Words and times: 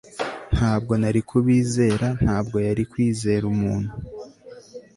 ntabwo 0.53 0.93
nari 1.01 1.21
kubizera, 1.29 2.07
ntabwo 2.23 2.57
yari 2.67 2.83
kwizera 2.91 3.43
umuntu 3.53 3.91